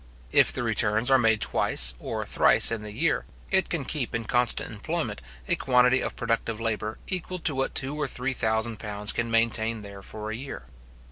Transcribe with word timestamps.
If 0.31 0.51
the 0.51 0.63
returns 0.63 1.11
are 1.11 1.19
made 1.19 1.41
twice 1.41 1.93
or 1.99 2.25
thrice 2.25 2.71
in 2.71 2.81
the 2.81 2.91
year, 2.91 3.25
it 3.51 3.69
can 3.69 3.85
keep 3.85 4.15
in 4.15 4.23
constant 4.25 4.71
employment 4.71 5.21
a 5.47 5.55
quantity 5.55 6.01
of 6.01 6.15
productive 6.15 6.59
labour, 6.59 6.97
equal 7.07 7.37
to 7.37 7.53
what 7.53 7.75
two 7.75 7.95
or 7.95 8.07
three 8.07 8.33
thousand 8.33 8.79
pounds 8.79 9.11
can 9.11 9.29
maintain 9.29 9.83
there 9.83 10.01
for 10.01 10.31
a 10.31 10.35
year. 10.35 10.65